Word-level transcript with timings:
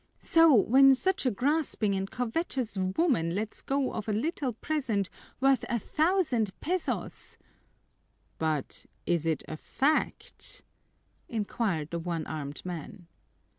So, 0.17 0.51
when 0.55 0.95
such 0.95 1.27
a 1.27 1.29
grasping 1.29 1.93
and 1.93 2.09
covetous 2.09 2.75
woman 2.75 3.35
lets 3.35 3.61
go 3.61 3.93
of 3.93 4.09
a 4.09 4.13
little 4.13 4.53
present 4.53 5.11
worth 5.39 5.63
a 5.69 5.77
thousand 5.77 6.59
pesos" 6.59 7.37
"But, 8.39 8.87
is 9.05 9.27
it 9.27 9.43
a 9.47 9.57
fact?" 9.57 10.63
inquired 11.29 11.91
the 11.91 11.99
one 11.99 12.25
armed 12.25 12.65
man. 12.65 13.05